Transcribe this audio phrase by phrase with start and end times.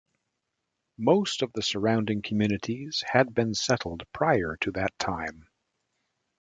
[0.97, 5.47] Most of the surrounding communities had been settled prior to that time.